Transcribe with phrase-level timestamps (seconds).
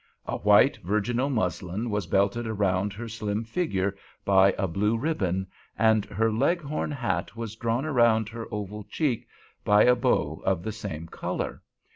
[0.25, 5.45] A white virginal muslin was belted around her slim figure by a blue ribbon,
[5.77, 9.27] and her Leghorn hat was drawn around her oval cheek
[9.63, 11.61] by a bow of the same color.